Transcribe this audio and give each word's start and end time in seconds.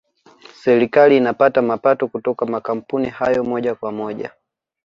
serikali 0.61 1.17
inapata 1.17 1.61
mapato 1.61 2.07
kutoka 2.07 2.45
makampuni 2.45 3.09
hayo 3.09 3.43
moja 3.43 3.75
kwa 3.75 3.91
moja 3.91 4.31